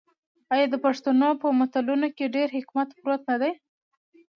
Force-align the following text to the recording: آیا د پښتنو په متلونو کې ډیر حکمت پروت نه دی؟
آیا 0.53 0.67
د 0.69 0.75
پښتنو 0.85 1.29
په 1.41 1.47
متلونو 1.59 2.07
کې 2.15 2.33
ډیر 2.35 2.47
حکمت 2.57 2.87
پروت 2.99 3.21
نه 3.29 3.35
دی؟ 3.41 3.51